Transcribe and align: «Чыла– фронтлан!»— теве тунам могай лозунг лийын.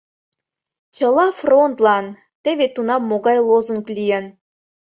«Чыла– 0.95 1.25
фронтлан!»— 1.39 2.05
теве 2.43 2.65
тунам 2.75 3.01
могай 3.09 3.37
лозунг 3.47 3.85
лийын. 3.95 4.25